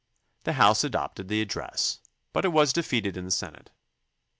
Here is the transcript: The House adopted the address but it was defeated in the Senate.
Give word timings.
The 0.45 0.53
House 0.53 0.83
adopted 0.83 1.27
the 1.27 1.43
address 1.43 1.99
but 2.33 2.43
it 2.43 2.47
was 2.49 2.73
defeated 2.73 3.15
in 3.17 3.25
the 3.25 3.29
Senate. 3.29 3.69